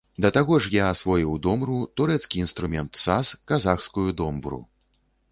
Да 0.25 0.29
таго 0.35 0.55
ж, 0.67 0.69
я 0.75 0.85
асвоіў 0.93 1.33
домру, 1.47 1.77
турэцкі 2.01 2.41
інструмент 2.45 2.91
саз, 3.01 3.33
казахскую 3.51 4.07
домбру. 4.23 4.59